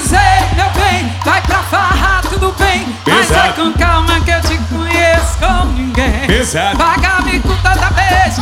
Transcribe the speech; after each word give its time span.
dizer, 0.00 0.54
meu 0.56 0.70
bem, 0.70 1.12
vai 1.24 1.40
pra 1.42 1.58
farra, 1.64 2.22
tudo 2.22 2.54
bem. 2.58 2.86
Mas 3.06 3.30
é 3.30 3.52
com 3.52 3.72
calma 3.72 4.20
que 4.20 4.30
eu 4.30 4.40
te 4.40 4.58
conheço 4.68 5.38
como 5.38 5.72
ninguém. 5.72 6.30
Exato. 6.30 6.78
Paga-me 6.78 7.40
com 7.40 7.54
tanta 7.56 7.90
vez. 7.90 8.36